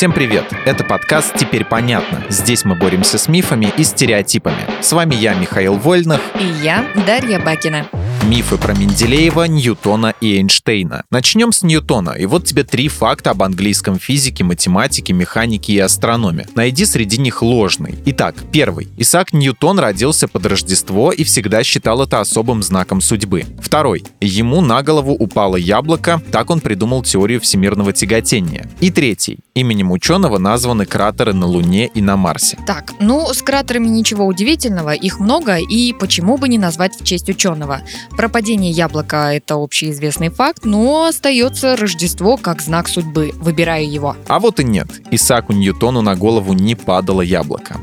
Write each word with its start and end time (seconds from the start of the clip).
Всем 0.00 0.12
привет! 0.12 0.44
Это 0.64 0.82
подкаст 0.82 1.34
«Теперь 1.36 1.66
понятно». 1.66 2.24
Здесь 2.30 2.64
мы 2.64 2.74
боремся 2.74 3.18
с 3.18 3.28
мифами 3.28 3.70
и 3.76 3.84
стереотипами. 3.84 4.56
С 4.80 4.94
вами 4.94 5.14
я, 5.14 5.34
Михаил 5.34 5.74
Вольных. 5.74 6.22
И 6.40 6.64
я, 6.64 6.86
Дарья 7.06 7.38
Бакина. 7.38 7.86
Мифы 8.28 8.58
про 8.58 8.74
Менделеева, 8.74 9.44
Ньютона 9.44 10.14
и 10.20 10.36
Эйнштейна. 10.36 11.04
Начнем 11.10 11.52
с 11.52 11.62
Ньютона. 11.62 12.10
И 12.10 12.26
вот 12.26 12.44
тебе 12.44 12.64
три 12.64 12.88
факта 12.88 13.30
об 13.30 13.42
английском 13.42 13.98
физике, 13.98 14.44
математике, 14.44 15.12
механике 15.14 15.72
и 15.72 15.78
астрономии. 15.78 16.46
Найди 16.54 16.84
среди 16.84 17.16
них 17.18 17.42
ложный. 17.42 17.98
Итак, 18.06 18.34
первый. 18.52 18.88
Исаак 18.98 19.32
Ньютон 19.32 19.78
родился 19.78 20.28
под 20.28 20.46
Рождество 20.46 21.12
и 21.12 21.24
всегда 21.24 21.64
считал 21.64 22.02
это 22.02 22.20
особым 22.20 22.62
знаком 22.62 23.00
судьбы. 23.00 23.44
Второй. 23.60 24.04
Ему 24.20 24.60
на 24.60 24.82
голову 24.82 25.12
упало 25.12 25.56
яблоко, 25.56 26.22
так 26.30 26.50
он 26.50 26.60
придумал 26.60 27.02
теорию 27.02 27.40
всемирного 27.40 27.92
тяготения. 27.92 28.68
И 28.80 28.90
третий. 28.90 29.38
Именем 29.54 29.90
ученого 29.90 30.38
названы 30.38 30.84
кратеры 30.84 31.32
на 31.32 31.46
Луне 31.46 31.90
и 31.94 32.02
на 32.02 32.16
Марсе. 32.16 32.58
Так, 32.66 32.92
ну, 33.00 33.32
с 33.32 33.42
кратерами 33.42 33.88
ничего 33.88 34.26
удивительного, 34.26 34.92
их 34.92 35.20
много, 35.20 35.56
и 35.56 35.92
почему 35.94 36.36
бы 36.36 36.48
не 36.48 36.58
назвать 36.58 37.00
в 37.00 37.04
честь 37.04 37.28
ученого? 37.28 37.80
Пропадение 38.20 38.70
яблока– 38.70 39.32
это 39.34 39.54
общеизвестный 39.54 40.28
факт, 40.28 40.66
но 40.66 41.06
остается 41.06 41.74
Рождество 41.74 42.36
как 42.36 42.60
знак 42.60 42.86
судьбы. 42.86 43.32
Выбираю 43.36 43.90
его. 43.90 44.14
А 44.28 44.38
вот 44.38 44.60
и 44.60 44.64
нет. 44.64 44.88
Исааку 45.10 45.54
Ньютону 45.54 46.02
на 46.02 46.14
голову 46.16 46.52
не 46.52 46.74
падало 46.74 47.22
яблоко 47.22 47.80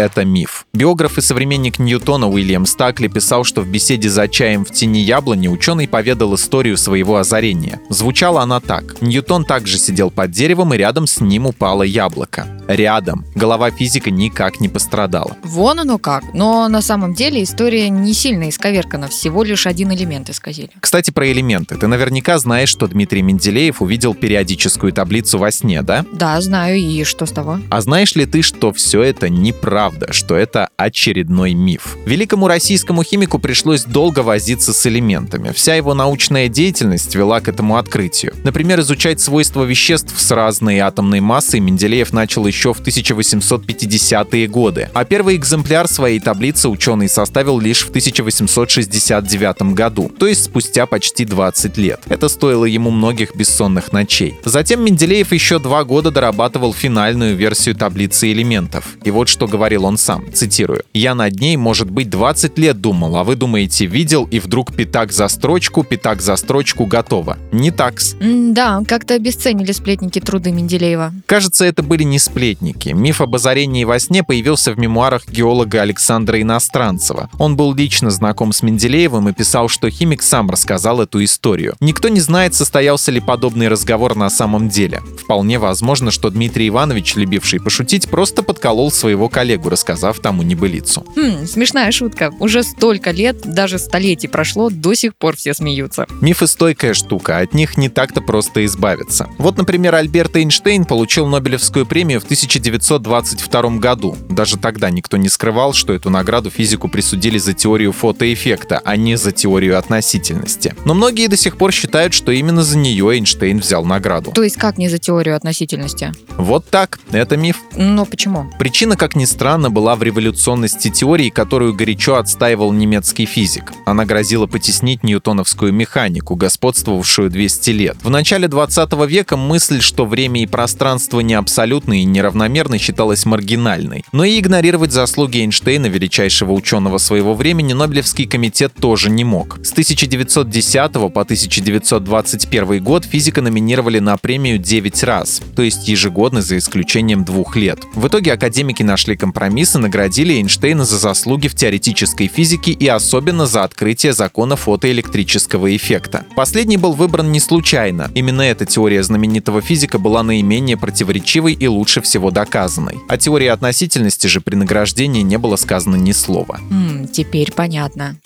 это 0.00 0.24
миф. 0.24 0.66
Биограф 0.72 1.18
и 1.18 1.20
современник 1.20 1.78
Ньютона 1.78 2.28
Уильям 2.28 2.66
Стакли 2.66 3.08
писал, 3.08 3.44
что 3.44 3.60
в 3.60 3.68
беседе 3.68 4.08
за 4.08 4.28
чаем 4.28 4.64
в 4.64 4.70
тени 4.70 5.00
яблони 5.00 5.48
ученый 5.48 5.88
поведал 5.88 6.34
историю 6.34 6.76
своего 6.76 7.16
озарения. 7.16 7.80
Звучала 7.88 8.42
она 8.42 8.60
так. 8.60 9.00
Ньютон 9.02 9.44
также 9.44 9.78
сидел 9.78 10.10
под 10.10 10.30
деревом, 10.30 10.74
и 10.74 10.78
рядом 10.78 11.06
с 11.06 11.20
ним 11.20 11.46
упало 11.46 11.82
яблоко. 11.82 12.46
Рядом. 12.70 13.24
Голова 13.34 13.70
физика 13.70 14.10
никак 14.10 14.60
не 14.60 14.68
пострадала. 14.68 15.36
Вон 15.42 15.80
оно 15.80 15.98
как. 15.98 16.22
Но 16.34 16.68
на 16.68 16.82
самом 16.82 17.14
деле 17.14 17.42
история 17.42 17.88
не 17.88 18.14
сильно 18.14 18.48
исковеркана, 18.48 19.08
всего 19.08 19.42
лишь 19.42 19.66
один 19.66 19.92
элемент 19.92 20.30
исказили. 20.30 20.70
Кстати, 20.80 21.10
про 21.10 21.30
элементы. 21.30 21.76
Ты 21.76 21.86
наверняка 21.86 22.38
знаешь, 22.38 22.68
что 22.68 22.86
Дмитрий 22.86 23.22
Менделеев 23.22 23.82
увидел 23.82 24.14
периодическую 24.14 24.92
таблицу 24.92 25.38
во 25.38 25.50
сне, 25.50 25.82
да? 25.82 26.04
Да, 26.12 26.40
знаю. 26.40 26.78
И 26.78 27.04
что 27.04 27.26
с 27.26 27.32
того? 27.32 27.60
А 27.70 27.80
знаешь 27.80 28.14
ли 28.14 28.26
ты, 28.26 28.42
что 28.42 28.72
все 28.72 29.02
это 29.02 29.28
неправда? 29.28 29.80
правда, 29.80 30.12
что 30.12 30.36
это 30.36 30.68
очередной 30.76 31.54
миф. 31.54 31.96
Великому 32.04 32.48
российскому 32.48 33.02
химику 33.02 33.38
пришлось 33.38 33.84
долго 33.84 34.20
возиться 34.20 34.72
с 34.72 34.86
элементами. 34.86 35.52
Вся 35.52 35.74
его 35.74 35.94
научная 35.94 36.48
деятельность 36.48 37.14
вела 37.14 37.40
к 37.40 37.48
этому 37.48 37.76
открытию. 37.76 38.34
Например, 38.44 38.80
изучать 38.80 39.20
свойства 39.20 39.64
веществ 39.64 40.12
с 40.20 40.30
разной 40.30 40.78
атомной 40.78 41.20
массой 41.20 41.60
Менделеев 41.60 42.12
начал 42.12 42.46
еще 42.46 42.59
в 42.66 42.80
1850-е 42.80 44.46
годы, 44.46 44.88
а 44.94 45.04
первый 45.04 45.36
экземпляр 45.36 45.88
своей 45.88 46.20
таблицы 46.20 46.68
ученый 46.68 47.08
составил 47.08 47.58
лишь 47.58 47.84
в 47.84 47.88
1869 47.88 49.74
году, 49.74 50.10
то 50.18 50.26
есть 50.26 50.44
спустя 50.44 50.86
почти 50.86 51.24
20 51.24 51.76
лет. 51.78 52.00
Это 52.08 52.28
стоило 52.28 52.64
ему 52.64 52.90
многих 52.90 53.34
бессонных 53.34 53.92
ночей. 53.92 54.34
Затем 54.44 54.84
Менделеев 54.84 55.32
еще 55.32 55.58
два 55.58 55.84
года 55.84 56.10
дорабатывал 56.10 56.72
финальную 56.72 57.36
версию 57.36 57.74
таблицы 57.74 58.30
элементов. 58.32 58.84
И 59.04 59.10
вот 59.10 59.28
что 59.28 59.46
говорил 59.46 59.84
он 59.84 59.96
сам, 59.96 60.32
цитирую, 60.32 60.84
«Я 60.92 61.14
над 61.14 61.40
ней, 61.40 61.56
может 61.56 61.90
быть, 61.90 62.10
20 62.10 62.58
лет 62.58 62.80
думал, 62.80 63.16
а 63.16 63.24
вы 63.24 63.36
думаете, 63.36 63.86
видел, 63.86 64.28
и 64.30 64.38
вдруг 64.38 64.74
пятак 64.74 65.12
за 65.12 65.28
строчку, 65.28 65.82
пятак 65.82 66.20
за 66.20 66.36
строчку 66.36 66.86
готово. 66.86 67.38
Не 67.52 67.70
такс». 67.70 68.14
Да, 68.20 68.82
как-то 68.86 69.14
обесценили 69.14 69.72
сплетники 69.72 70.20
труды 70.20 70.52
Менделеева. 70.52 71.12
Кажется, 71.26 71.64
это 71.64 71.82
были 71.82 72.02
не 72.02 72.18
сплетники. 72.50 72.90
Миф 72.90 73.20
об 73.20 73.34
озарении 73.34 73.84
во 73.84 73.98
сне 73.98 74.22
появился 74.22 74.72
в 74.72 74.78
мемуарах 74.78 75.28
геолога 75.28 75.82
Александра 75.82 76.40
Иностранцева. 76.40 77.30
Он 77.38 77.56
был 77.56 77.74
лично 77.74 78.10
знаком 78.10 78.52
с 78.52 78.62
Менделеевым 78.62 79.28
и 79.28 79.32
писал, 79.32 79.68
что 79.68 79.90
химик 79.90 80.22
сам 80.22 80.50
рассказал 80.50 81.00
эту 81.00 81.22
историю. 81.22 81.76
Никто 81.80 82.08
не 82.08 82.20
знает, 82.20 82.54
состоялся 82.54 83.12
ли 83.12 83.20
подобный 83.20 83.68
разговор 83.68 84.16
на 84.16 84.30
самом 84.30 84.68
деле. 84.68 85.00
Вполне 85.22 85.58
возможно, 85.58 86.10
что 86.10 86.30
Дмитрий 86.30 86.68
Иванович, 86.68 87.16
любивший 87.16 87.60
пошутить, 87.60 88.08
просто 88.10 88.42
подколол 88.42 88.90
своего 88.90 89.28
коллегу 89.28 89.68
рассказав 89.68 90.18
тому 90.18 90.42
небылицу. 90.42 91.04
Хм, 91.16 91.46
смешная 91.46 91.92
шутка. 91.92 92.32
Уже 92.40 92.62
столько 92.62 93.10
лет, 93.12 93.40
даже 93.44 93.78
столетий 93.78 94.28
прошло, 94.28 94.70
до 94.70 94.94
сих 94.94 95.14
пор 95.14 95.36
все 95.36 95.54
смеются. 95.54 96.06
Мифы 96.20 96.46
стойкая 96.46 96.94
штука, 96.94 97.38
от 97.38 97.54
них 97.54 97.76
не 97.76 97.88
так-то 97.88 98.20
просто 98.20 98.64
избавиться. 98.64 99.28
Вот, 99.38 99.56
например, 99.56 99.94
Альберт 99.94 100.36
Эйнштейн 100.36 100.84
получил 100.84 101.26
Нобелевскую 101.26 101.86
премию 101.86 102.20
в 102.20 102.24
1922 102.30 103.78
году. 103.78 104.16
Даже 104.28 104.56
тогда 104.56 104.88
никто 104.88 105.16
не 105.16 105.28
скрывал, 105.28 105.72
что 105.72 105.92
эту 105.92 106.10
награду 106.10 106.48
физику 106.48 106.86
присудили 106.88 107.38
за 107.38 107.54
теорию 107.54 107.90
фотоэффекта, 107.90 108.80
а 108.84 108.94
не 108.94 109.16
за 109.16 109.32
теорию 109.32 109.76
относительности. 109.76 110.72
Но 110.84 110.94
многие 110.94 111.26
до 111.26 111.36
сих 111.36 111.56
пор 111.56 111.72
считают, 111.72 112.14
что 112.14 112.30
именно 112.30 112.62
за 112.62 112.78
нее 112.78 113.04
Эйнштейн 113.04 113.58
взял 113.58 113.84
награду. 113.84 114.30
То 114.30 114.44
есть 114.44 114.56
как 114.56 114.78
не 114.78 114.88
за 114.88 114.98
теорию 114.98 115.34
относительности? 115.34 116.12
Вот 116.36 116.70
так, 116.70 117.00
это 117.10 117.36
миф. 117.36 117.56
Но 117.74 118.04
почему? 118.04 118.48
Причина, 118.60 118.96
как 118.96 119.16
ни 119.16 119.24
странно, 119.24 119.68
была 119.68 119.96
в 119.96 120.04
революционности 120.04 120.88
теории, 120.88 121.30
которую 121.30 121.74
горячо 121.74 122.14
отстаивал 122.14 122.70
немецкий 122.70 123.26
физик. 123.26 123.72
Она 123.86 124.04
грозила 124.04 124.46
потеснить 124.46 125.02
ньютоновскую 125.02 125.72
механику, 125.72 126.36
господствовавшую 126.36 127.28
200 127.28 127.70
лет. 127.70 127.96
В 128.04 128.10
начале 128.10 128.46
20 128.46 128.92
века 129.08 129.36
мысль, 129.36 129.80
что 129.80 130.06
время 130.06 130.44
и 130.44 130.46
пространство 130.46 131.18
не 131.18 131.34
абсолютны 131.34 132.02
и 132.02 132.04
неравномерны, 132.20 132.78
считалась 132.78 133.26
маргинальной. 133.26 134.04
Но 134.12 134.24
и 134.24 134.38
игнорировать 134.38 134.92
заслуги 134.92 135.38
Эйнштейна, 135.38 135.86
величайшего 135.86 136.52
ученого 136.52 136.98
своего 136.98 137.34
времени, 137.34 137.72
Нобелевский 137.72 138.26
комитет 138.26 138.72
тоже 138.74 139.10
не 139.10 139.24
мог. 139.24 139.58
С 139.62 139.72
1910 139.72 140.92
по 140.92 141.20
1921 141.20 142.82
год 142.82 143.04
физика 143.04 143.42
номинировали 143.42 143.98
на 143.98 144.16
премию 144.16 144.58
9 144.58 145.02
раз, 145.04 145.42
то 145.56 145.62
есть 145.62 145.88
ежегодно 145.88 146.42
за 146.42 146.58
исключением 146.58 147.24
двух 147.24 147.56
лет. 147.56 147.80
В 147.94 148.06
итоге 148.06 148.32
академики 148.32 148.82
нашли 148.82 149.16
компромисс 149.16 149.40
компромисса 149.40 149.78
наградили 149.78 150.34
Эйнштейна 150.34 150.84
за 150.84 150.98
заслуги 150.98 151.48
в 151.48 151.54
теоретической 151.54 152.26
физике 152.26 152.72
и 152.72 152.86
особенно 152.86 153.46
за 153.46 153.64
открытие 153.64 154.12
закона 154.12 154.54
фотоэлектрического 154.56 155.74
эффекта. 155.74 156.24
Последний 156.36 156.76
был 156.76 156.92
выбран 156.92 157.32
не 157.32 157.40
случайно. 157.40 158.10
Именно 158.14 158.42
эта 158.42 158.66
теория 158.66 159.02
знаменитого 159.02 159.60
физика 159.60 159.98
была 159.98 160.22
наименее 160.22 160.76
противоречивой 160.76 161.54
и 161.54 161.66
лучше 161.66 162.00
всего 162.00 162.09
доказанной. 162.30 162.98
О 163.08 163.16
теории 163.16 163.48
относительности 163.48 164.26
же 164.26 164.40
при 164.40 164.54
награждении 164.56 165.22
не 165.22 165.38
было 165.38 165.56
сказано 165.56 165.96
ни 165.96 166.12
слова. 166.12 166.58
М, 166.70 167.06
теперь 167.08 167.52
понятно. 167.52 168.16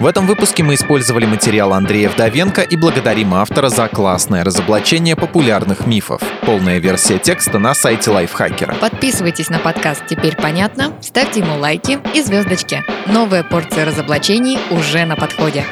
В 0.00 0.06
этом 0.06 0.26
выпуске 0.26 0.62
мы 0.62 0.76
использовали 0.76 1.26
материал 1.26 1.74
Андрея 1.74 2.08
Вдовенко 2.08 2.62
и 2.62 2.74
благодарим 2.74 3.34
автора 3.34 3.68
за 3.68 3.86
классное 3.86 4.42
разоблачение 4.44 5.14
популярных 5.14 5.86
мифов. 5.86 6.22
Полная 6.46 6.78
версия 6.78 7.18
текста 7.18 7.58
на 7.58 7.74
сайте 7.74 8.10
Лайфхакера. 8.10 8.76
Подписывайтесь 8.76 9.50
на 9.50 9.58
подкаст 9.58 10.02
«Теперь 10.08 10.36
понятно», 10.36 10.94
ставьте 11.02 11.40
ему 11.40 11.58
лайки 11.58 11.98
и 12.14 12.22
звездочки. 12.22 12.82
Новая 13.08 13.42
порция 13.42 13.84
разоблачений 13.84 14.58
уже 14.70 15.04
на 15.04 15.16
подходе. 15.16 15.66